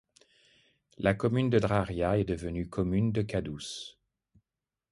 [0.97, 3.99] La Commune de Draria est devenue Commune de Kaddous.